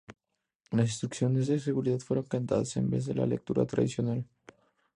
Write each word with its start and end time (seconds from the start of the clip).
Las 0.71 0.87
instrucciones 0.89 1.45
de 1.45 1.59
seguridad 1.59 1.99
fueron 1.99 2.25
cantadas, 2.25 2.75
en 2.75 2.89
vez 2.89 3.05
de 3.05 3.13
la 3.13 3.27
lectura 3.27 3.67
tradicional. 3.67 4.25